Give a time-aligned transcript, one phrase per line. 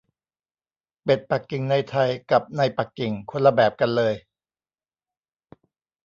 [1.03, 4.13] เป็ดปักกิ่งในไทยกับในปักกิ่งคนละแบบกันเลย